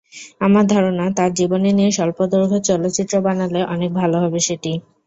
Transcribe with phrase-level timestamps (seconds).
[0.41, 4.71] আমার ধারণা, তাঁর জীবনী নিয়ে স্বল্পদৈর্ঘ্য চলচ্চিত্র বানালে অনেক ভালো হবে সেটি।